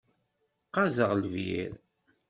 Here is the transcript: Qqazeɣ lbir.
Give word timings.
Qqazeɣ 0.67 1.11
lbir. 1.23 1.71